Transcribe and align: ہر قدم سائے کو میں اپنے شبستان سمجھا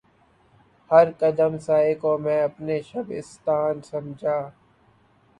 ہر 0.91 1.11
قدم 1.19 1.57
سائے 1.57 1.93
کو 1.95 2.17
میں 2.17 2.41
اپنے 2.43 2.79
شبستان 2.81 3.81
سمجھا 3.81 4.39